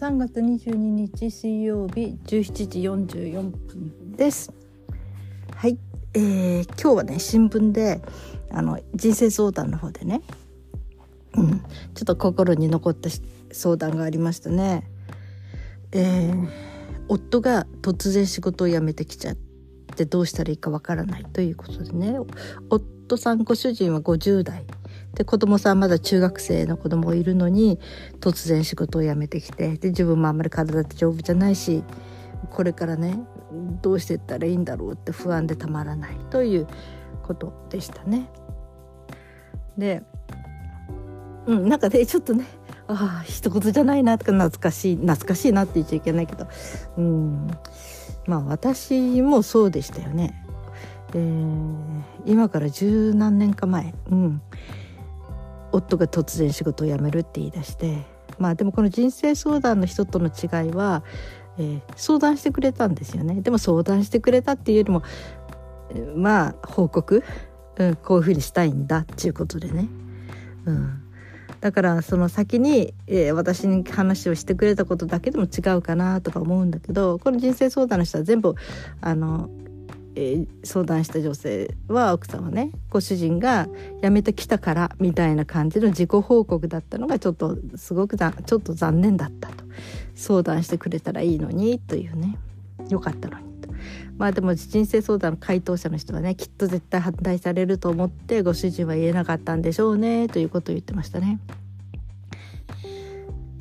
[0.00, 2.80] 3月22日水曜日17時
[3.28, 4.50] 44分です。
[5.54, 5.76] はい。
[6.14, 8.00] えー、今日はね新聞で
[8.50, 10.22] あの人生相談の方でね。
[11.34, 11.58] うん。
[11.58, 11.66] ちょ
[12.00, 13.10] っと心に残った
[13.52, 14.88] 相談がありましたね。
[15.92, 16.48] えー、
[17.08, 19.36] 夫が突然仕事を辞めてきちゃっ
[19.96, 22.16] てどうしたらいいかわからないということでね。
[22.70, 24.64] 夫さんご主人は50代。
[25.14, 27.78] で子供さんまだ中学生の子供いるのに
[28.20, 31.82] 突然仕事を辞めてきてで自分もあんまり体って丈夫じゃないし
[32.50, 33.18] これからね
[33.82, 36.66] どうしていったらいいんだろうって不安でたまらないという
[37.22, 38.28] ことでしたね。
[39.76, 40.02] で、
[41.46, 42.44] うん、なんかねちょっとね
[42.86, 46.46] ああ一言じゃないなとか懐かしい懐かしいなって言っちゃいけないけど、
[46.96, 47.46] うん、
[48.26, 50.44] まあ私もそうでしたよね。
[51.12, 54.42] えー、今から十何年か前、うん、
[55.72, 58.04] 夫が突然仕事を辞めるって言い出して
[58.38, 61.02] まあでもこの人生相談の人との違いは、
[61.58, 63.40] えー、相談してくれたんですよね。
[63.42, 65.02] でも相談してくれたっていうよりも
[66.16, 67.22] まあ報告、
[67.76, 69.88] うん、こういうふうにしたいんだっていうことでね、
[70.64, 71.02] うん、
[71.60, 78.54] だからその先に、えー、私に話をしてくれたことだけでも違うかなとか思うんだけどこの人生相談の人は全部
[79.00, 79.50] あの
[80.16, 83.68] えー、相談した女性は奥さんはねご主人が
[84.02, 89.64] 辞めてきたからみたいな感じの自己報告だったのがちょっとすごくちょっと残念だったと
[90.14, 92.36] 相談してくれたらいいのにというね
[92.88, 93.70] よかったのにと
[94.18, 101.38] まあでも人生相談の回答者の人はねきっと絶対反対されると思ってご主人は言えなかったんでしょうねということを言ってましたね。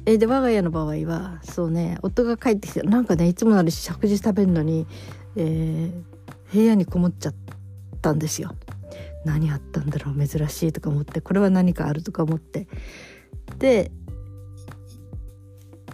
[0.06, 4.88] えで我が家の場合はそうね夫が帰ってきてなんかねいつもなら食事食べるのに、
[5.36, 6.19] えー、
[6.52, 7.36] 部屋にこもっちゃっ
[8.02, 8.56] たんですよ。
[9.26, 12.68] 何あったんだろう珍しいとか思ってこれは何かあるとか思って
[13.58, 13.92] で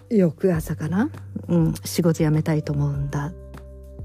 [0.10, 1.10] 翌朝かな、
[1.48, 3.32] うん、仕事辞めたいと思うんだっ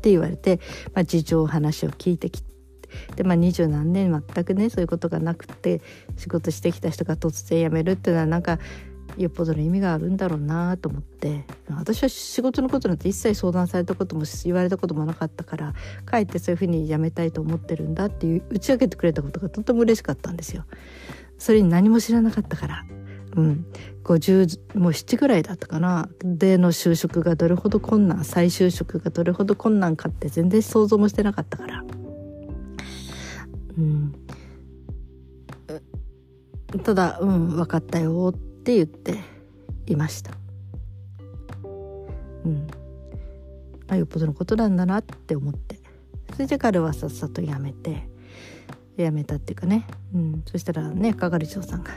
[0.01, 0.59] て言われて、
[0.95, 2.51] まあ、事情話を聞いてきて。
[3.15, 5.81] でまあ二十何年全くねそういうことがなくて
[6.17, 8.59] 仕事してきた人が突然辞めるっていうのはなんか
[9.17, 11.45] よっぽどの意味があるんだろうなと思って。
[11.71, 20.65] 私は仕事のことなんて一切相談されたことも言われたこともなかったからかえってそういうふうに辞めたいと思ってるんだっていう打ち明けてくれたことがとても嬉しかったんですよ。
[21.39, 22.85] それに何も知らなかったから。
[23.37, 23.65] うん、
[24.03, 26.09] 50もう7ぐらいだったかな。
[26.25, 31.85] での就職がどれほど困難再就職がどれほど困難かって全然想像もしてなかったから、
[33.79, 34.15] うん、
[36.83, 39.19] ただ「うん分かったよ」ってって言って
[39.87, 40.33] いました。
[42.45, 42.67] うん、
[43.89, 45.81] あよっぽどのことなんだなって思って。
[46.35, 48.07] それで彼はさっさと辞めて
[48.97, 51.91] 辞めたっていうかね、うん、そしたらね係長さんが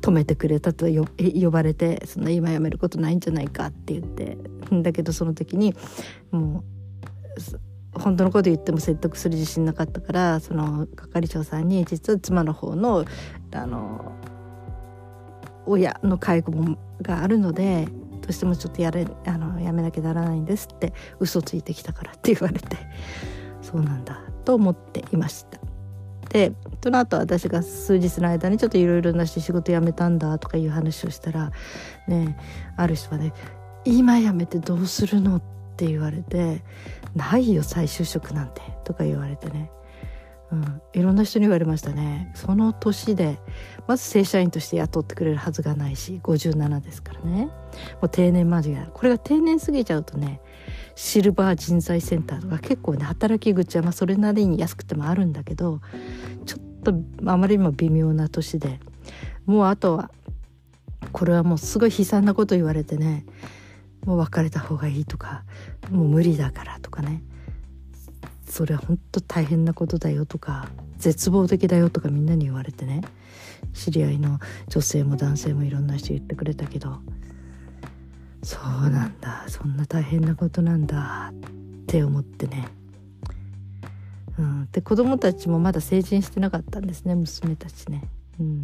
[0.00, 4.38] 止めてくれたと呼ばれてそんな今辞めることないんじゃないかって言って。
[4.82, 5.74] だけどその時に
[6.30, 6.64] も
[7.96, 13.04] う本当のこと言っても説得する自信なかったからその係長さんに実は妻の方の
[13.52, 14.12] あの
[15.66, 17.86] 親の介護もがあるので
[18.20, 22.76] どうしてもちょっとやれあのやめなきゃならないんですって嘘ついてきたからって言われて
[23.60, 25.58] そうなんだと思っていました。
[26.30, 26.52] で
[26.82, 31.52] その後私が数日の間にちょっといろいろなし仕事辞めたんだとかいう話をしたら
[32.08, 32.36] ね
[32.76, 33.32] ある人はね
[33.84, 35.42] 「今辞めてどうするの?」っ
[35.76, 36.64] て言われて
[37.14, 39.70] 「ないよ再就職なんて」とか言われてね
[40.54, 42.30] うん、いろんな人に言われましたね。
[42.34, 43.38] その年で
[43.86, 47.46] まず正社員として雇ってくれるはずがないし57ですからね。
[47.46, 47.52] も
[48.02, 50.40] う定年間近いこれが定年過ぎちゃうとね
[50.94, 55.80] シルバー人材センターとか結構ね働き口はまあそれなりに安くてもあるんだけど
[56.46, 56.94] ちょっと
[57.26, 58.78] あまりにも微妙な年で
[59.44, 60.10] もうあとは
[61.12, 63.26] これはもうすごい悲惨なこと言われてね
[64.06, 65.42] もう別れた方がいいとか
[65.90, 67.22] もう無理だからとかね。
[68.54, 73.00] それは本当大変なことだよとか絶望的だよとかみんなに言われてね。
[73.72, 77.00] 知り合いの女性も男性もいろんな人言ってくれたけど
[78.44, 82.68] そうなんだそんな大変なことなんだって思ってね、
[84.38, 88.04] うん、で子供たちもまだ成人してなかったんですね娘たちね、
[88.38, 88.60] うん、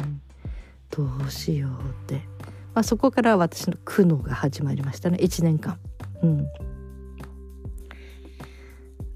[0.89, 1.73] どうしようっ
[2.07, 2.21] て、
[2.73, 5.77] まあ、そこから私の苦悩が始まりましたね1年間。
[6.23, 6.47] うん。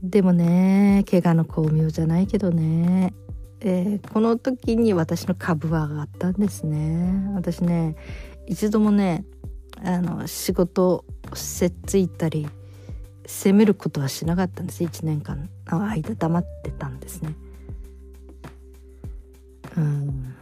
[0.10, 3.14] でもね怪我の巧妙じゃないけどね、
[3.62, 7.32] えー、この時に私の株は上がったんですね。
[7.34, 7.96] 私ね
[8.48, 9.26] 一度もね
[9.84, 11.04] あの仕事
[11.34, 12.48] せっついたり
[13.26, 14.84] 責めることはしなかったんです。
[14.84, 17.36] 1年間の間黙ってたんですね。
[19.78, 20.36] うん。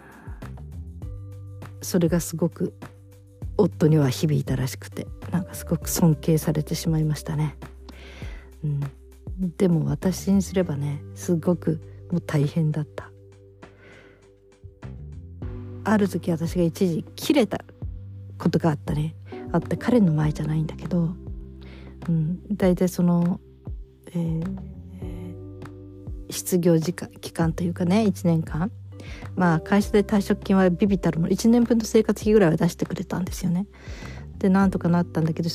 [1.82, 2.74] それがすごく
[3.58, 7.56] 夫には響いたらしくてなんかすごく尊敬されてしまいましたね。
[9.58, 11.82] でも私にすればねすごく
[12.12, 13.10] もう大変だった。
[15.86, 17.60] ある時私が一時切れた
[18.38, 19.16] ことがあったね
[19.52, 21.10] あって彼の前じゃないんだけど、
[22.08, 23.40] うん、大体その、
[24.08, 24.44] えー、
[26.30, 28.72] 失業時間期間というかね1年間
[29.36, 33.68] まあ会社で退職金はビビたるもの1年分の生活費ぐらいは出してくれたんですよね。
[34.44, 35.50] でなんとかなったんだけど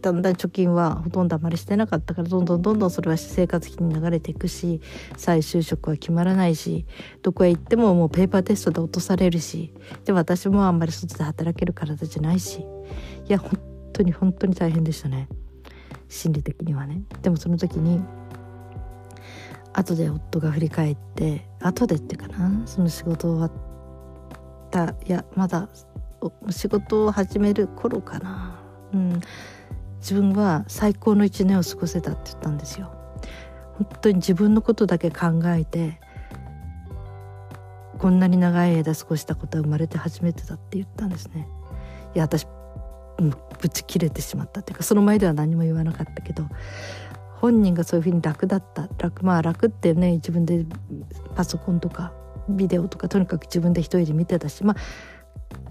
[0.00, 4.80] だんだん貯金はほとんどあまりしてなかったからどんどんどんどんそれは生活費に流れていくし
[5.18, 6.86] 再就職は決まらないし
[7.20, 9.74] どこへ行ってももうペーパーテストで落とされるし
[10.06, 12.64] で私もあんまり外で働ける体じゃないしい
[13.28, 13.50] や本
[13.92, 15.28] 当に本当に大変でしたね
[16.08, 17.02] 心理的にはね。
[17.20, 18.00] でもその時に
[19.74, 23.52] 後で夫が振り返って後でっていうかなその仕事終わっ
[24.70, 25.68] たいやまだ
[26.50, 28.60] 仕事を始める頃かな、
[28.92, 29.20] うん、
[30.00, 32.92] 自分は最高の一年を過ごせたって言ったんですよ。
[33.78, 35.98] 本当に自分のことだけ考えて
[37.98, 41.48] こんなに長い間過ごしたことは生まれて初めてだって言ったんですね。
[42.14, 42.46] いや私
[43.60, 46.44] ぶち切れてしまったっていうかその前では何も言わなかったけど
[47.36, 50.66] 本人がそういうふうに楽だった楽まあ楽ってね自分で
[51.36, 52.12] パソコンとか
[52.48, 54.76] ビデオとかとにかく自分で一人で見てたしまあ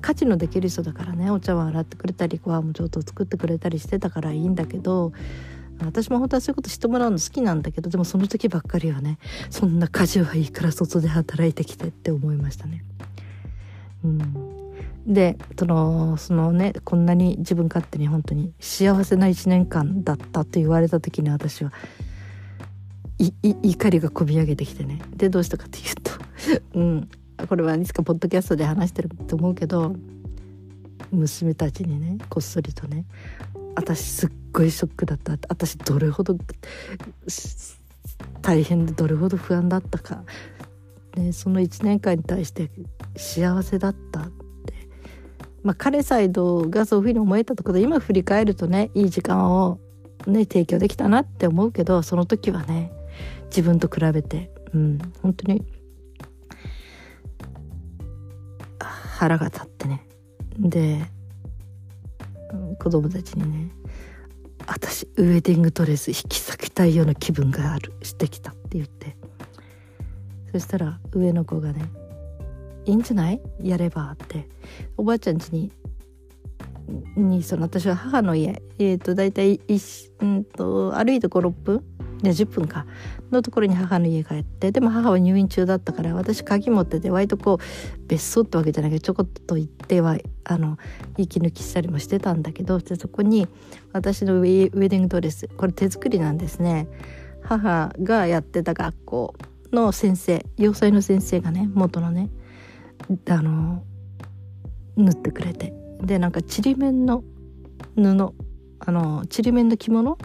[0.02, 5.14] 家事のできる人だからねお茶碗洗ってくれたりご飯もちょっと作ってくれたりしてたからいいんだけど
[5.86, 9.18] 私も本当はそういうことしてもらうの好きなんだけどでもその時ばっかりはね
[9.50, 12.84] そんな家事はいいから外で働いてきてって思いましたね。
[14.04, 14.20] うん、
[15.08, 21.72] でそのそのねこんなに自分勝手に本当に幸せな1年間だったと言われた時に私は
[23.18, 25.02] 怒りがこみ上げてきてね。
[25.16, 26.12] でどうしたかというと
[26.80, 27.10] うん。
[27.48, 29.96] これはいつかポッドキャストで話してると思うけど
[31.12, 33.06] 娘たちにねこっそりとね
[33.76, 35.34] 私すっごいショックだった。
[35.48, 36.38] 私どれほど
[38.42, 40.24] 大変でどれほど不安だったか、
[41.16, 42.70] ね、その1年間に対して
[43.16, 44.74] 幸せだったって、
[45.64, 49.80] まあ、彼サイドがそういうふうに思えたところで今振り返るとねいい時間を、
[50.28, 52.92] ね、提供できたなって思うけどその時はね
[53.46, 55.66] 自分と比べて、うん、本当に
[59.22, 60.04] 腹が立ってね。
[60.58, 61.06] で
[62.80, 63.72] 子供たちにね
[64.66, 69.16] 私ウェディングドレス引き裂きたいような気分があるしてきたって言って。
[70.52, 71.86] そしたら上の子がね
[72.86, 73.40] 「いいんじゃない？
[73.62, 74.50] やれば」って。
[74.98, 75.72] おばあちゃん家に
[77.16, 79.62] にその私は母の家えっ、ー、と大体
[80.20, 81.84] うんと歩いて56分
[82.22, 82.86] で10分か。
[83.32, 84.72] のところに母の家があって。
[84.72, 90.78] でも母は入院中だったから私鍵持ってて割とこう別荘ってわけじゃないけどちょこっと行ってはあの
[91.18, 93.48] 息抜きしたりもしてたんだけどでそこに
[93.94, 96.88] 私のウェディングドレスこれ手作りなんですね。
[97.44, 99.36] 母がやってた学校
[99.72, 102.30] の先生洋裁の先生がね元のね
[103.30, 103.84] あの
[104.96, 105.74] 縫ってくれて。
[106.02, 107.24] でなんかちりめんの
[107.96, 108.34] 布
[108.80, 110.18] あのちりめんの着物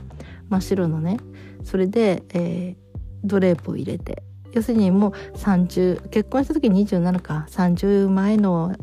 [0.48, 1.18] 真っ白のね。
[1.64, 4.22] それで、えー、ドレープを入れて。
[4.52, 7.46] 要するにもう30結婚した時27か。
[7.50, 8.74] 30前の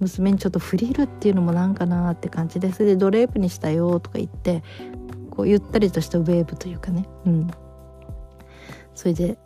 [0.00, 2.72] 娘にちょっとフリルっていうのもなんかなって感じで。
[2.72, 4.62] それでドレープにしたよとか言って
[5.30, 7.06] こうゆったりとしたウェーブというかね。
[7.26, 7.50] うん。
[8.94, 9.38] それで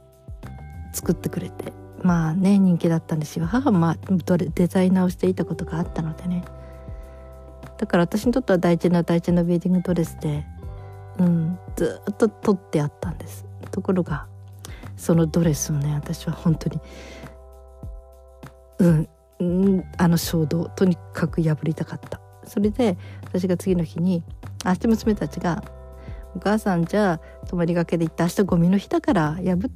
[0.93, 1.73] 作ってくれて。
[2.03, 3.47] まあね人気だったんですよ。
[3.47, 3.97] 母もまあ
[4.55, 6.45] デザイナーをしていたことがあったのでね。
[7.79, 10.47] だから私にとっては大事な大事なウェディングドレスで
[11.19, 13.47] うん、ずっと取ってあったんです。
[13.71, 14.27] ところが
[14.97, 16.81] そのドレスをね私は本当に
[18.79, 22.21] うんあの衝動とにかく破りたかった。
[22.45, 24.23] それで私が次の日に
[24.65, 25.63] 明日娘たちが
[26.37, 29.69] 「お母さんじゃあ泊まりがけで行って明日ゴミの日だから破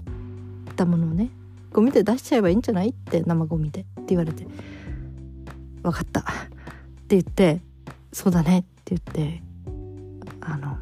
[0.71, 1.31] ったものをね
[1.73, 4.47] ゴミで出しちゃえばいいんじゃない?」って生ゴミでって言われて
[5.83, 6.25] 「分かった」っ
[7.09, 7.63] て言って
[8.13, 9.43] 「そうだね」って言って
[10.41, 10.79] あの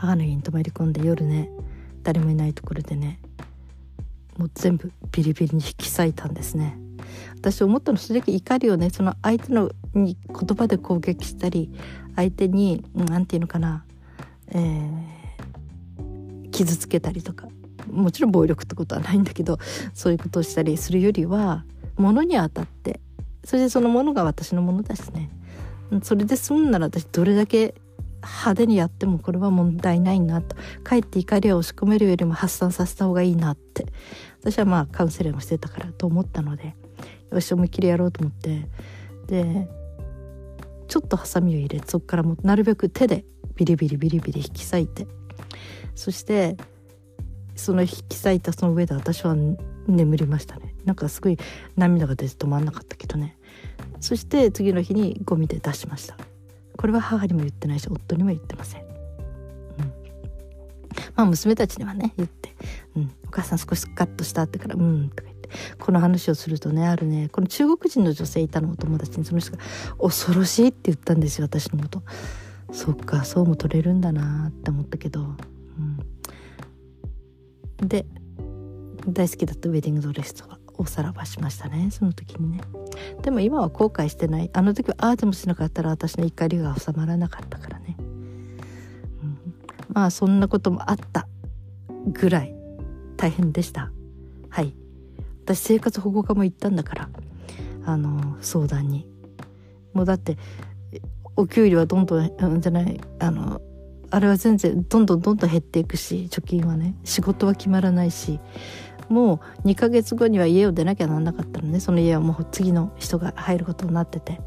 [0.00, 1.50] 母の家に泊まり込んで夜ね
[2.02, 3.20] 誰もいないところでね
[4.38, 6.78] もう全部ビリビリに引き裂いたんですね。
[7.36, 11.70] 私思ったのそれだけ怒りをねその相手のに言葉で攻撃したり
[12.16, 13.84] 相手に何て言うのかな、
[14.48, 17.48] えー、傷つけたりとか
[17.90, 19.58] もちろん暴力ってことはないんだけど
[19.92, 21.64] そういうことをしたりするよりは
[21.96, 23.00] 物に当たって
[23.44, 25.28] それでそのものが私のものだしね。
[26.02, 27.74] それで済むなら私どれだけ
[28.22, 30.56] 派手にやってもこれは問題ないなと。
[30.82, 33.86] かえって怒りを押し込めるよりも発散させた方がいいなって。
[34.40, 36.74] 私はまあカウンセラーもしてたからと思ったので
[37.30, 38.68] よし思いっきりやろうと思って。
[39.26, 39.68] で
[40.88, 43.24] ちょっとハサミを入れてそこからもなるべく手で
[43.54, 45.06] ビリビリビリビリ引き裂いて。
[45.94, 46.56] そして
[47.56, 49.36] その引き裂いたその上で私は
[49.86, 50.74] 眠りましたね。
[50.84, 51.38] なんかすごい
[51.76, 53.36] 涙が出て止まんなかったけどね。
[54.00, 56.16] そして次の日にゴミで出しました。
[56.80, 58.88] これは母にも言ってないし夫にも言ってません、うん、
[61.14, 62.54] まあ娘たちにはね言って
[62.96, 65.40] 「うん、お母さん少しスカッとした」ってから「うん」とか言って。
[65.78, 67.28] この話をするとねあるね。
[67.28, 69.58] この中国人の女性いたのお友達にその人が
[70.00, 72.02] 「恐ろしい」って言ったんですよ私のこと。
[72.72, 75.34] そっかそうも取れるんだなって思ったけど、
[77.80, 78.06] うん、で
[79.08, 82.60] 大好きだったウェディングドレスとかおさらばしましたねその時にね。
[83.22, 84.50] でも今は後悔してない。
[84.52, 89.38] あの時はああでもしなかったら私の怒りが収まらなかったからね、うん、
[89.92, 91.26] まあそんなこともあった
[92.06, 92.54] ぐらい
[93.16, 93.90] 大変でした。
[94.48, 94.74] はい。
[95.44, 97.08] 私生活保護課も行ったんだから
[97.84, 99.06] あの相談に。
[99.92, 100.38] もうだって
[101.36, 103.60] お給料はどんどんじゃないあの
[104.10, 108.40] あれは全然どんどんどんどん減っていくし貯金はね仕事は決まらないし
[109.10, 111.80] もう2ヶ月後には家を出なきゃなんなかったのね。
[111.80, 114.40] その家はもう次の人が入ることになってて。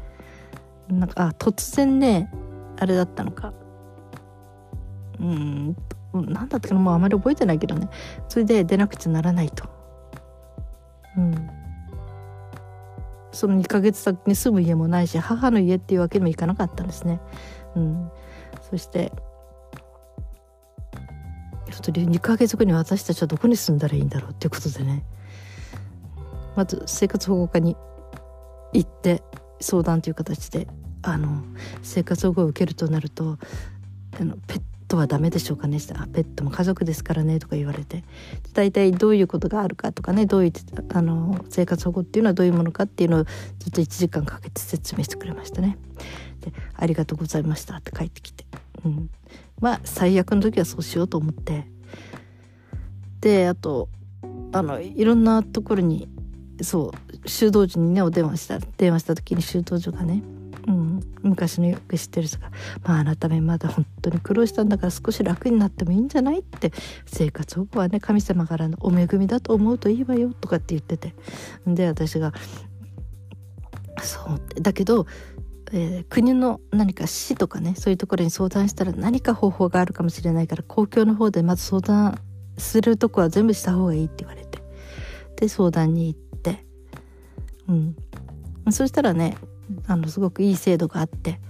[0.88, 2.30] なんかあ突然ね
[2.78, 3.52] あれだったのか。
[5.20, 5.76] うん
[6.12, 6.80] 何だったかな。
[6.80, 7.88] もうあまり覚えてないけどね。
[8.28, 9.64] それで出なくちゃならないと。
[11.16, 11.50] うん。
[13.32, 17.20] その2ヶ月先に住む家もないし母の家っていうわけにもいかなかったんですね。
[17.74, 18.10] うん、
[18.70, 19.12] そして
[21.70, 25.04] ちょっと2ヶ月後に私たちはどこに住んだらいいんだろうっていうことでね。
[26.56, 27.76] まず生活保護課に
[28.72, 29.22] 行って
[29.60, 30.68] 相談という形で
[31.02, 31.42] あの
[31.82, 33.38] 生活保護を受けるとなると
[34.20, 35.78] あのペットはダメでしょうかね。
[35.94, 38.04] あペットも家族ですからねとか言われて。
[38.52, 40.52] 大体どういうことがあるかとかねどういう
[40.94, 43.24] あの生活保護っていうのはどういうものかっていうのを
[43.58, 45.76] ずっと1時間かけて説明してくれましたね。
[46.40, 48.44] で「ありがとうございました」って帰ってきて、
[48.84, 49.10] うん、
[49.60, 51.66] まあ最悪の時はそうしようと思って
[53.20, 53.88] であと
[54.52, 56.08] あのいろんなところに
[56.62, 56.92] そ
[57.24, 60.22] う修道時にねお電話した電話した時に修道所がね、
[60.68, 62.50] うん、昔のよく知ってる人が
[62.84, 66.72] 「まああなためまだ本当に苦労したんだから少し楽になってもいいんじゃない?」って
[67.06, 71.14] 生活保護はね神様からのお恵みだと思うといいわよとかって言ってて
[71.66, 72.32] で私が
[74.02, 75.06] 「そう」だけど
[75.72, 82.18] えー、国の何か市とかねそういうところに相談したら何か方法があるかもしれないから公共の方でまず相談
[82.58, 84.62] するとこは全部した方がいいって言われて。
[85.36, 86.64] で相談に行って。
[87.68, 87.96] うん。
[88.70, 89.36] そしたらね
[89.86, 91.40] あのすごくいい制度があって、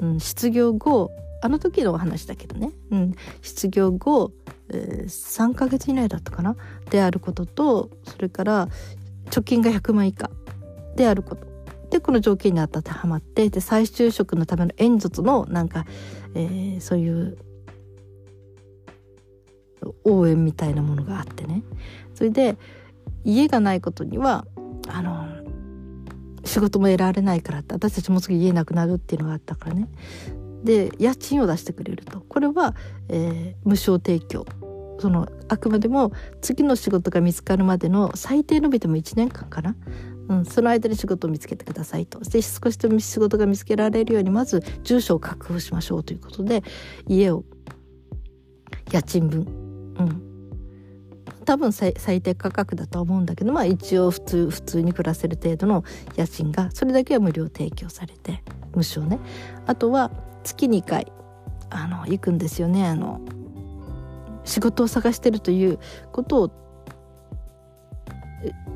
[0.00, 1.10] うん、失業後
[1.42, 4.32] あの時のお話だけどね、うん、失業後、
[4.70, 6.56] えー、3ヶ月以内だったかな？
[6.90, 8.68] であることとそれから
[9.26, 10.30] 貯金が100万以下
[10.96, 11.47] であること。
[11.90, 15.86] でこの条件に当てはまってで再就職のための援助のなんか、
[16.34, 17.38] えー、そういう
[20.04, 21.62] 応援みたいなものがあってね。
[22.14, 22.56] それで
[23.24, 24.46] 家がないことには
[24.88, 25.26] あの
[26.44, 29.88] 仕事も得られないからって私たちもうすぐ家なくなるっていうのがあったからね。
[30.64, 32.20] で家賃を出してくれると。
[32.20, 32.74] これは、
[33.08, 34.46] えー、無償提供。
[35.00, 39.76] そのあくまでも次の仕事が見つかるまでの最低伸びても1年間かな。
[40.28, 42.20] うん、その間に仕事を見つけてくださいと。
[42.20, 46.62] で少しでも仕事が見つけられるようにまず住所を確保しましょうということで
[47.06, 47.44] 家を
[48.92, 49.40] 家賃分、
[49.98, 50.28] うん、
[51.44, 55.84] 多分最低価格だとは思うんだけどまあ一応普通普通に暮らせる程度の
[56.16, 58.42] 家賃がそれだけは無料提供されて
[58.74, 59.18] 無償ね。
[59.66, 60.10] あとは
[60.44, 61.10] 月2回
[61.70, 62.86] あの行くんですよね。
[62.86, 63.20] あの
[64.44, 65.78] 仕事を探してるという
[66.12, 66.50] ことを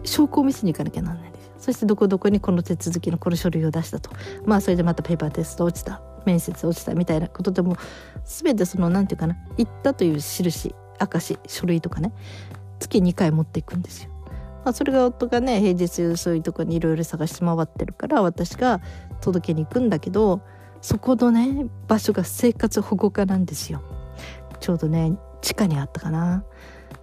[0.04, 1.31] 証拠を見せに行かなきゃなんない。
[1.62, 4.10] そしてどこどこにこの手続きのこの書類を出したと
[4.44, 7.76] まあそれでまたペーパーテスト落ちた面接落ちたみたいなことでも
[8.24, 10.50] 全てその何て言うかな行ったという印
[10.98, 12.12] 証書類とかね
[12.80, 14.10] 月2回持っていくんですよ。
[14.64, 18.80] まあ、それが夫がね平日そういうとこにいろいろ探し回ってるから私が
[19.20, 20.40] 届けに行くんだけど
[20.80, 23.82] そこのね場所が生活保護課なんですよ。
[24.58, 26.44] ちょうどね地下にあったかな。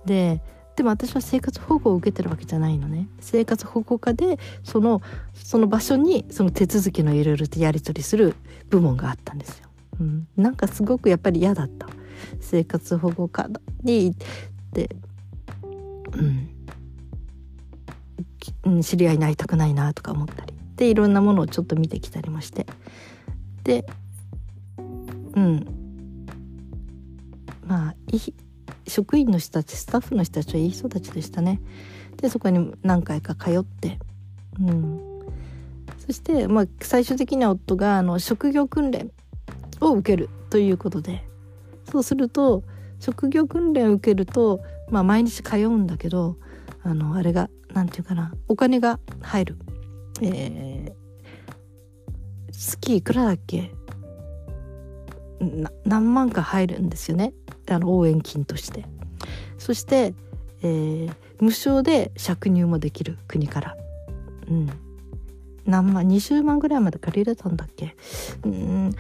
[0.05, 0.41] で
[0.79, 3.09] でも私は生活保護を受けてるわけじゃないのね。
[3.19, 5.01] 生活保護課でその
[5.33, 8.33] その場所にその手続きのいろいろとやり取りする
[8.69, 9.67] 部門があったんですよ、
[9.99, 11.89] うん、なんかすごくやっぱり嫌だった。
[12.39, 13.49] 生活保護課
[13.83, 14.17] に行っ
[14.71, 14.95] て
[18.63, 20.53] うん、知り合いに会いたくないなとか思ったり。
[20.77, 22.65] でいろんなものをちょっと見てきたりもして。
[23.65, 23.85] で
[25.35, 25.65] うん。
[27.67, 28.33] まあいい
[28.89, 31.61] 職員の人たちスタッフの人たちはいい人たちでしたね。
[32.17, 33.99] でそこに何回か通って。
[34.59, 34.99] うん。
[36.05, 39.11] そして、まあ、最終的には夫があの職業訓練
[39.79, 41.23] を受けるということで。
[41.91, 42.63] そうすると
[42.99, 44.59] 職業訓練を受けると、
[44.91, 46.37] まあ、毎日通うんだけど
[46.83, 49.57] あのあれが何て言うかなお金が入る、
[50.21, 53.71] えー、月いくらだっけ？
[55.85, 57.33] 何万か入るんですよね。
[57.69, 58.85] あの応援金として。
[59.57, 60.13] そして、
[60.61, 63.77] えー、無償で借入もできる国から。
[64.49, 64.69] うん。
[65.65, 67.95] 何万20万ぐらいまで借りれたんだっけ。
[68.43, 68.91] うん。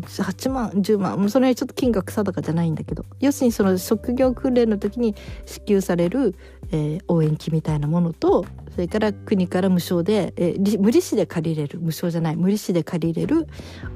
[0.00, 1.30] 8万10万。
[1.30, 3.04] それはちょっと金額定かじゃないんだけど。
[3.20, 5.14] 要するにその職業訓練の時に
[5.46, 6.34] 支給される、
[6.72, 11.78] えー、応援金みたいなものとそれから国から無償で、えー、無利子で借りれる。
[11.80, 12.36] 無償じゃない。
[12.36, 13.46] 無利子で借りれる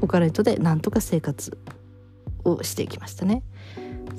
[0.00, 1.58] お金とでなんとか生活。
[2.52, 3.42] をしていきましたね。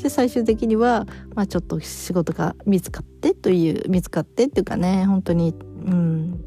[0.01, 1.05] で最終的には、
[1.36, 5.53] まあ、ちょっと仕事が見つかってという見つかってっていうかね本当に
[5.86, 6.45] うん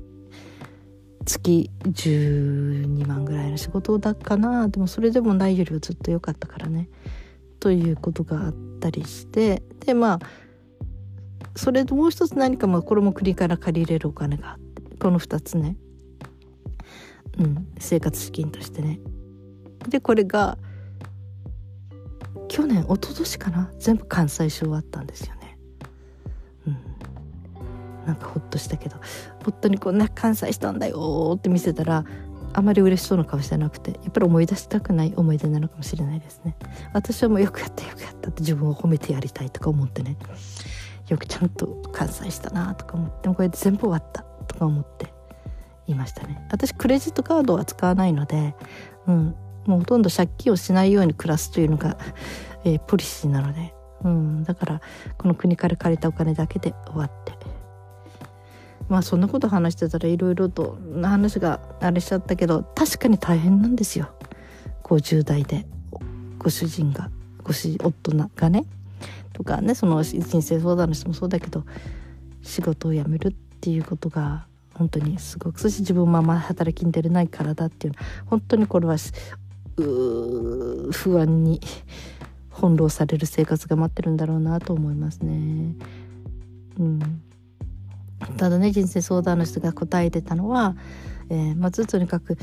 [1.24, 4.68] 月12万ぐらいの仕事だかな。
[4.68, 6.88] でもそれでもないよりはずっと良かったからね。
[7.60, 10.20] ということがあったりしてでまあ
[11.54, 15.76] それともう一つ何かもこれも国から借りれるお金があってこの2つね。
[17.38, 18.98] うん生活資金としてね。
[19.88, 20.58] でこれが
[22.52, 23.70] 去年一昨年かな？
[23.78, 25.56] 全部関西し終わったんですよね。
[26.66, 28.06] うん。
[28.06, 28.96] なんかほっとしたけど。
[29.46, 32.04] 夫にこうね関西したんだよって見せたら
[32.52, 36.54] あまり嬉しそうな顔してなくてやっぱり思い出したくない思い出なのかもしれないですね。
[36.92, 38.28] 私はもうよくやったよくやった。
[38.28, 40.18] って自分を褒めてやりたいとか思ってね。
[41.08, 45.12] よくちゃんと完済したなとか思ってもこれ全部終わったとか思って
[45.86, 46.46] いましたね。
[46.50, 48.54] 私クレジットカードは使わないので、
[49.06, 49.34] うん、
[49.66, 51.96] もうほとんど借金をしないように暮らすというのが、
[52.64, 54.80] えー、ポリシーなので、うん、だから
[55.18, 57.32] この国から借りたお金だけで終わって。
[58.88, 64.10] まあそんなこと話してたらいろいろと話があれしちゃったけど確かに大変なんですよ。
[64.82, 65.66] 50代で
[66.38, 67.10] ご主人が
[67.42, 68.64] ご主夫がね
[69.32, 71.64] とかねその人生相談の人もそうだけど
[72.42, 77.94] 仕事を辞めるっていうことが本当にすごくそして自分もあんま働きに出れない体っていう
[78.26, 78.96] 本当にこれは
[79.76, 81.60] 不安に
[82.54, 85.74] 翻弄される生活が待ってるんだろうなと思いますね。
[86.78, 87.22] うん、
[88.36, 90.76] ただね人生相談の人が答えてたのは、
[91.28, 92.38] えー、まずとにかく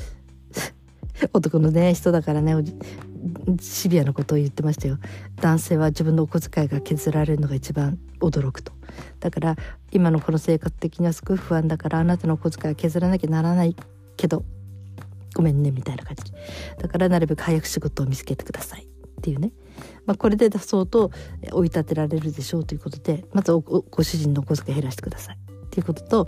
[1.34, 2.56] 男のね人だからね
[3.60, 4.98] シビアなことを言ってましたよ。
[5.42, 8.72] 男性は自分のお小遣いが削られるのが一番驚くと。
[9.20, 9.56] だから
[9.92, 13.76] 今のこの生活的にはすごい不安だからあなたのお小遣いは削らなきゃならない
[14.18, 14.44] けど
[15.36, 16.32] ごめんねみたいな感じ。
[16.78, 18.90] だからなるべく早く仕事を見つけてください
[19.20, 19.52] っていうね、
[20.06, 21.12] まあ、これで出そうと
[21.52, 26.28] 追い立てられるでしょうということでまずご主人のお小遣い減らしてくださいっていうことと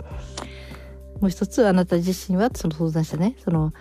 [1.20, 3.72] もう一つあなた自身はその相談者ねその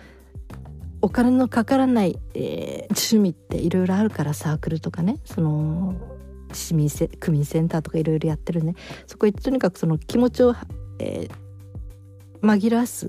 [1.01, 5.95] お金のかからない、えー、趣味っていろいろあるからサークルとかねその
[6.53, 8.75] 市民セ区民センターとかいろいろやってるね。
[9.07, 10.53] そこ行ってとにかくその気持ちを、
[10.99, 13.07] えー、紛らわす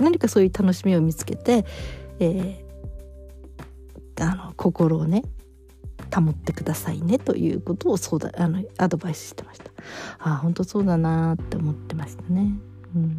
[0.00, 1.64] 何かそういう楽しみを見つけて、
[2.18, 5.22] えー、あの心をね
[6.14, 9.70] 保ってくださいねということを相談あのアドバイスしてました。
[10.18, 12.52] ああ本当そうだなって思ってましたね。
[12.94, 13.18] うん。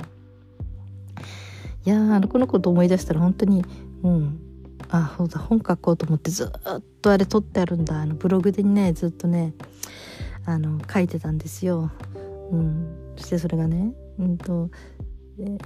[1.85, 3.63] いやあのこのこと思い出したら本当に
[4.03, 4.39] うん。
[4.89, 8.01] あそうだ本書こうと思ってずっとあれ撮ってあるんだ。
[8.01, 9.53] あのブログでねずっとね
[10.45, 11.91] あの書いてたんですよ。
[12.51, 14.69] うん、そしてそれがね、うんと
[15.39, 15.57] え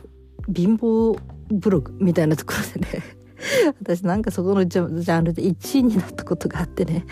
[0.53, 1.17] 貧乏
[1.49, 3.03] ブログみたいなところでね。
[3.79, 7.05] 私なんかそこのジャンルで1位になったことがあってね。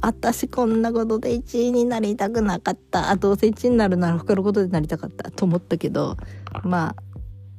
[0.00, 3.14] 私こんなことで1位になりたくなかった。
[3.16, 5.30] どうせ1位になるなら他のことでなりたかった。
[5.30, 6.16] と思ったけど
[6.62, 6.94] ま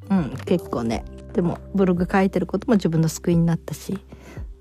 [0.10, 1.06] あうん結構ね。
[1.34, 3.98] でもブログ書いてることも自分の救いになったし、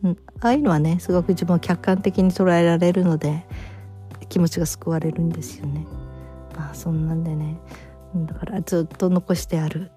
[0.03, 3.44] うん、ああいうのはねすごく自分を客観的に捉えられるので
[4.31, 5.87] 気持ちが救われるんですよね。
[6.57, 7.61] まあそんなんでね。
[8.14, 9.90] だからずっと残してある。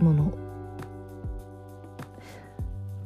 [0.00, 0.32] もの。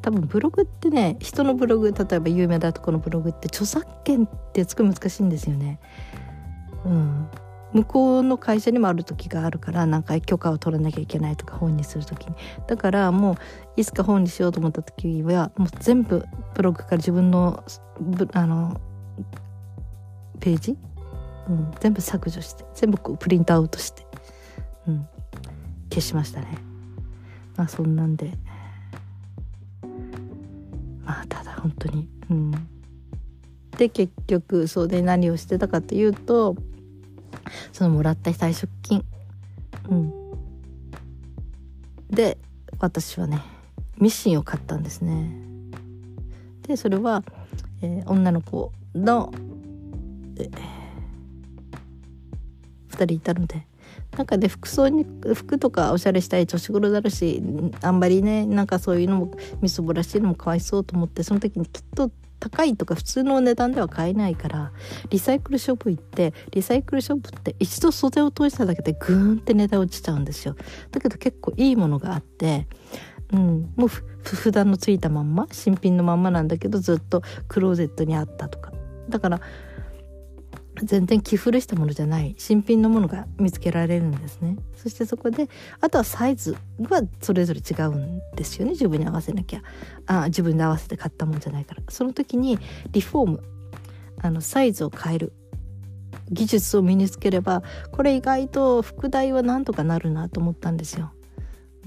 [0.03, 5.81] 多分ブログってね人のブログ例えば有名だとこのブログって著作権ってすごい難しいんですよね。
[6.85, 7.27] うん、
[7.73, 12.35] 向こうの会社にもある時があるからなんか許可を取らなきゃいけないとか本にする時に。
[12.67, 13.37] だからもう
[13.77, 17.65] いつか本にしようと思った時はもう全部ブログから自分の
[18.33, 18.79] あの
[20.41, 20.77] ページ、
[21.49, 24.07] うん、全部削除して全部こうプリントアウトして、
[24.87, 25.09] うん、
[25.89, 26.74] 消しましたね。
[27.57, 28.33] まあそんなんで。
[31.05, 32.09] まあただ本当に。
[32.31, 32.53] うん。
[33.77, 36.57] で結局そうで何をしてたかというと
[37.73, 39.05] そのもらった退職金、
[39.89, 40.13] うん、
[42.09, 42.39] で
[42.79, 43.43] 私はね
[43.99, 45.31] ミシンを買ったんですね。
[46.63, 47.23] でそれは、
[47.83, 49.33] えー、女の子の、
[50.37, 50.51] えー、
[52.91, 53.67] 2人いたので。
[54.17, 57.43] なんかね服装に服とかおしゃれしたい年頃だるし
[57.83, 64.73] あんまりねなんかそういうのもみそぼらしいのもかわいそうと思ってその時にきっと高いとか普通の値段では買えないから
[65.09, 70.55] リサイクルショップ行ってリサイクルショップって一度袖を通しただけでグーンって値段落ちちゃうんですよ。
[70.91, 72.67] だけど結構いいものがあって
[73.33, 73.89] うん、もう
[74.23, 78.73] 札のついたまんま新品のまんまなんだけどずっとクローゼットにあったとか。
[79.09, 79.41] だから
[80.85, 84.57] 全然着古したものじゃない新品のものが見つけられるんですね。
[84.77, 85.49] そしてそこで
[85.81, 86.57] あとはサイズ
[86.89, 88.73] はそれぞれ違うんですよね。
[88.73, 89.63] 自分に合わせなきゃ。
[90.07, 91.83] あ自分で合わせて買ったもんじゃないから。
[91.89, 92.59] その時に
[92.93, 93.43] リフォーム。
[94.23, 95.33] あのサイズを変える。
[96.31, 101.13] 技術を身につければこれ意外と副題はなんとかなるなと思ったんですよ。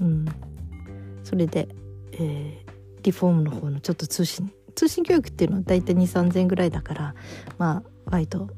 [0.00, 0.26] うん、
[1.24, 1.68] それで、
[2.12, 4.52] えー、リフォームの方のちょっと通信。
[4.74, 7.14] 通信教育っていうのは大体2 3 0 0 0円ぐらいだから
[7.58, 8.48] まあ割と、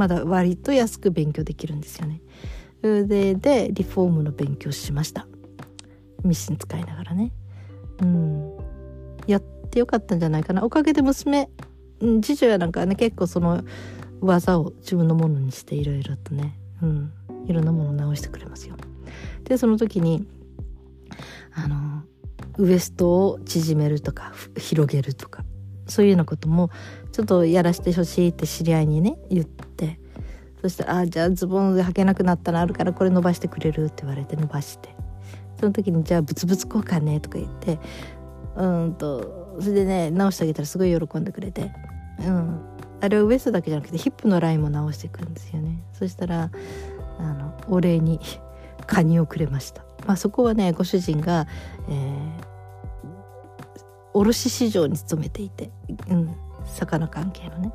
[0.00, 2.22] まだ割と安く勉強できるんですよね。
[2.80, 5.26] ででリフォームの勉強しました
[6.24, 7.32] ミシン使いながらね。
[8.00, 8.56] うん
[9.26, 11.50] やってよかったんじゃないかなおかげで娘
[12.22, 13.62] 次女やなんかね結構その
[14.22, 17.12] 技を自分のものにしていろいろとね、うん、
[17.46, 18.76] いろんなものを直してくれますよ。
[19.44, 20.26] でその時に
[21.52, 22.04] あの
[22.56, 25.44] ウエストを縮めるとか広げるとか
[25.86, 26.70] そういうようなことも
[27.12, 29.46] ちょっとやらせてほしいって知り合いにね言っ
[30.62, 34.94] そしたら「あじゃあズボンで履けなくなったのあるからこれ伸ばしてくれる」って言われて伸ばして。
[35.58, 37.78] その時に「じゃあブツブツ交換ね」とか言って
[38.56, 41.72] うんとそれでね直してあげたらすごい喜んでくれて。
[42.20, 42.60] うん。
[43.02, 45.82] あれはウエストだけじゃなくてヒップのラインも直していくんですよね。
[45.92, 46.50] そしたら
[47.18, 48.20] あのお礼に
[48.86, 49.82] カニをくれました。
[50.06, 51.46] まあそこはねご主人が、
[51.88, 52.46] えー、
[54.12, 55.70] 卸市場に勤めていて、
[56.10, 56.34] うん、
[56.66, 57.72] 魚関係のね。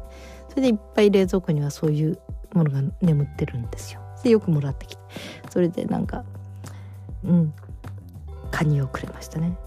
[0.49, 2.19] それでいっぱい冷蔵庫にはそういう
[2.57, 4.01] ものが眠ってるんですよ。
[4.23, 5.03] でよくもらってきて。
[5.49, 6.23] それでなんか
[7.23, 7.53] うん
[8.51, 9.57] カニをくれましたね。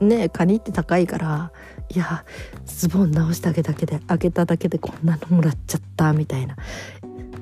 [0.00, 1.52] ねカニって高いから
[1.90, 2.24] いや
[2.64, 6.56] ズボン直しただけで開けただけでこんなのもらっちゃったみたいな。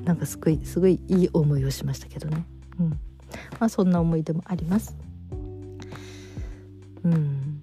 [0.03, 2.45] なんかすごいすごいいい思いをしましたけどね。
[2.79, 2.89] うん。
[3.59, 4.95] まあそんな思い出もあります。
[7.03, 7.61] うん。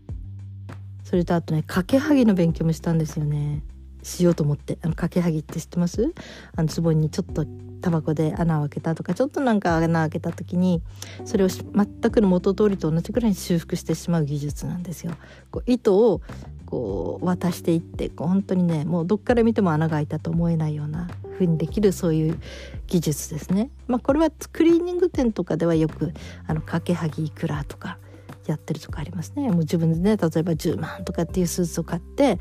[1.05, 3.63] それとあとね掛けはぎの勉強もしたんですよね。
[4.03, 6.13] しようと思ってあの掛けはぎって知ってます？
[6.57, 7.47] あのズボンにちょっと
[7.81, 10.83] タバコで穴を開けたとかちょっとなんか穴を開けた時に
[11.25, 11.65] それを全
[12.11, 15.13] くの元通りと同じくらいに修復してしまう技術なんですよ。
[15.51, 16.21] こう糸を
[16.67, 22.39] こう渡していってこう本当にねもうどっから見ても穴が開いたと思えないような風にできるそういう
[22.87, 23.71] 技術ですね。
[23.89, 26.13] まあ、これはクリーニング店とかではよく
[26.47, 27.99] あの掛けはぎいくらとか
[28.47, 32.39] やってるとかありますねもう自分でね例えば10万とかっていうスーツを買って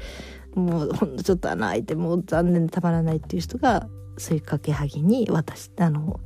[0.55, 6.19] もうほんのちょっと穴開いてもう残念でたまらないっていう人がそういう掛けはぎに渡してあの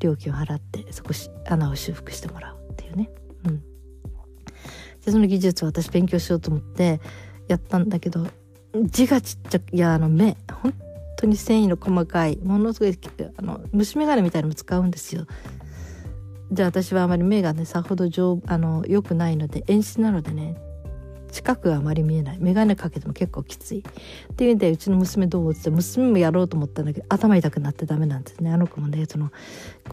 [0.00, 3.10] 料金を払ってそこし穴を修復してもらうっていうね。
[3.44, 3.62] うん、
[5.04, 7.00] でその技術を私勉強しようと思って
[7.48, 8.26] やったんだけど
[8.84, 10.74] 字がちっちゃいやあの目本
[11.16, 12.98] 当に繊維の細かいものすごい
[13.36, 15.26] あの虫眼鏡みたいのも使うんですよ。
[16.52, 20.56] じゃあ私はあまり目がねさほど丈あの良くないので遠視なのでね
[21.36, 22.38] 近くあまり見えない。
[22.40, 23.80] 眼鏡かけても結構きつい。
[23.80, 28.50] っていうんでうちの娘どうって娘もやろうと思ったんだけど頭痛くなってダメなんですね。
[28.50, 29.32] あの子もねそのこ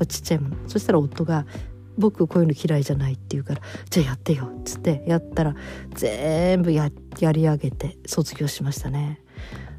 [0.02, 0.56] うちっちゃいもの。
[0.68, 1.46] そしたら夫が
[2.00, 5.54] 「僕こういうの嫌いじゃない」って言うから「じゃあやってよ」っつってやったら
[5.96, 9.20] 全部ややり上げて卒業しましたね。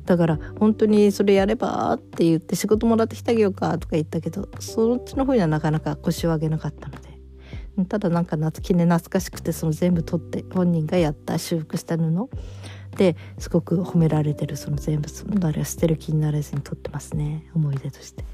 [0.04, 7.13] だから本当にそれやればって言って仕事もらってきてあげようかとか言ったけどそっちの方にはなかなか腰を上げなかったので。
[7.88, 12.28] ただなんか夏記念懐かしくてその全部取って本人がやった修復した布。
[12.96, 17.50] ですごく褒められてるその全部そのあれは捨てる気になれずに撮ってますね。
[17.54, 18.24] 思い出として。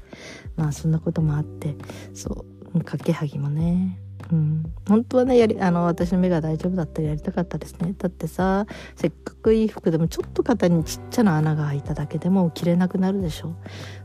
[0.55, 1.75] まあそんなこともあって。
[2.13, 2.79] そう。
[2.79, 3.99] 掛けはぎもね。
[4.31, 7.93] うん、本当はねやりあの私の目が大丈夫だったらやりたかったですね。
[7.97, 13.55] だってさせっかくいい服でもちょっと肩にちっちゃな穴が開いただけでも着れなくなるでしょ。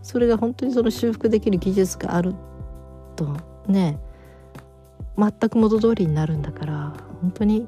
[0.03, 2.35] それが本当にその修復できる技術がある
[3.15, 3.37] と
[3.69, 4.01] ね。
[5.19, 7.67] 全く元通りになるんだから本当に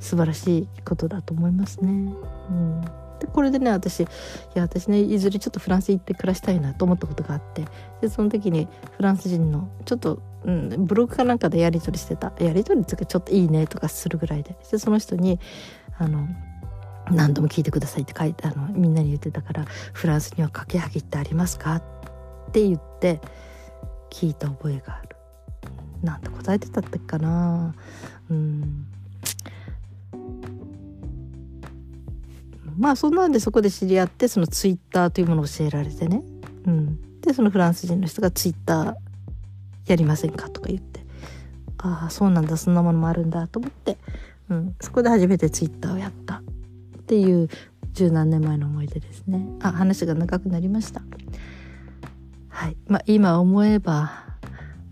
[0.00, 2.14] 素晴らしいことだと思いますね。
[2.50, 2.84] うん
[3.20, 4.06] でこれでね私い
[4.54, 7.64] や私ねいずれちょっとフランス行って暮らしたいなと思ったことがあって
[8.00, 15.38] でその時にフランス人のちょっと、うん、ブログかなんかでやり取りしてたやり取りっていうかちょっといいねとかするぐらいででその人に
[15.98, 16.26] あの
[17.10, 21.82] 何度も聞いてくださいって書いてあのみんなに言ってたから「フランスには架けはぎってありますか?」っ
[22.52, 23.20] て言って
[24.10, 25.13] 聞いた覚えがある。
[26.04, 27.74] なんて答えてたってかな。
[28.30, 28.86] うん。
[32.78, 36.22] まあそんなんでそこで知り合ってそのツイッターというものを教えられてね、
[36.66, 38.94] うん、でそのフランス人の人がツイッター
[39.86, 41.04] やりませんかとか言って。
[41.78, 42.56] ああそうなんだ。
[42.56, 43.98] そんなものもあるんだと思って、
[44.48, 46.42] うん、そこで初めてツイッターをやったっ
[47.06, 47.48] ていう
[47.92, 49.46] 十何年前の思い出ですね。
[49.60, 51.02] あ話が長くなりました。
[52.48, 52.76] はい。
[52.88, 54.24] まあ今思えば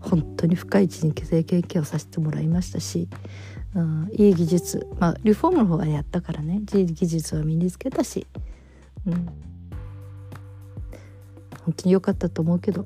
[0.03, 3.07] 本当に深い人生経験をさせてもらいましたし、
[3.73, 8.27] うん、いい技術まあリフォームの方がやったからね技術は身につけたし、
[9.07, 9.13] うん、
[11.65, 12.85] 本当に良かったと思うけど、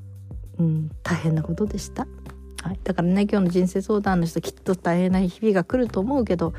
[0.59, 2.07] うん、大変なことでした。
[2.63, 6.53] はい、だからね今日の人生相談の人きっと大変な日々が来ると思うけど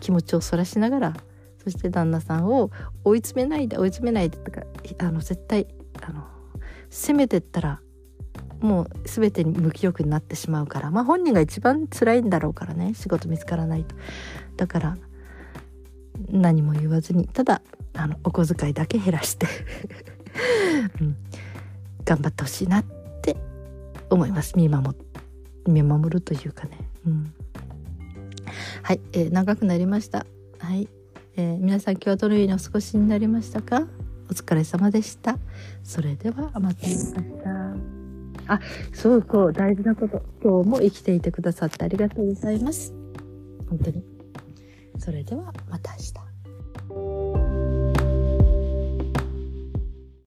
[0.00, 1.16] 気持ちをそらしながら
[1.62, 2.70] そして旦那さんを
[3.04, 4.62] 追い詰めないで追い詰めないでとか
[4.98, 5.66] あの絶対
[6.02, 6.24] あの
[6.90, 7.80] 責めてったら
[8.66, 10.90] もう全てに無気力になってしまうから。
[10.90, 12.94] まあ本人が一番辛いんだろうからね。
[12.94, 13.94] 仕事見つからないと。
[14.56, 14.96] だから
[16.30, 17.28] 何も言わずに。
[17.28, 17.62] ただ
[17.94, 19.46] あのお小遣いだけ減らして。
[21.00, 21.16] うん、
[22.04, 22.84] 頑張ってほしいなっ
[23.22, 23.36] て
[24.10, 24.56] 思います。
[24.56, 24.96] 見守
[25.66, 27.32] 見守るというかね、うん、
[28.82, 30.26] はい、えー、長くなりました。
[30.58, 30.88] はい、
[31.36, 33.86] えー、皆さん今日はどのようにお過ごしになりましたか？
[34.28, 35.38] お疲れ様でした。
[35.82, 36.86] それではまた。
[36.86, 36.94] 明
[37.84, 37.95] 日
[38.48, 38.60] あ、
[38.92, 40.22] そうそう、大事なこと。
[40.42, 42.92] 今日も生きていてくださってありがとうございます。
[43.68, 44.04] 本当に。
[44.98, 46.25] それでは、また明日。